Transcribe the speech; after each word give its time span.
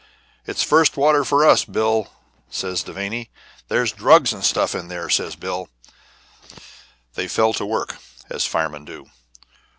"It's 0.47 0.63
first 0.63 0.97
water 0.97 1.23
for 1.23 1.45
us, 1.45 1.63
Bill," 1.63 2.11
said 2.49 2.77
Devanny. 2.77 3.29
"There's 3.67 3.91
drugs 3.91 4.33
and 4.33 4.43
stuff 4.43 4.73
in 4.73 4.87
there," 4.87 5.11
said 5.11 5.39
Bill. 5.39 5.69
Then 6.49 6.57
they 7.13 7.27
fell 7.27 7.53
to 7.53 7.67
work 7.67 7.97
as 8.27 8.47
firemen 8.47 8.83
do. 8.83 9.11